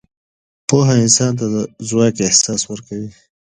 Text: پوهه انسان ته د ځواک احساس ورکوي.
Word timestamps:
پوهه 0.67 0.93
انسان 1.03 1.31
ته 1.39 1.45
د 1.53 1.55
ځواک 1.87 2.15
احساس 2.27 2.61
ورکوي. 2.71 3.09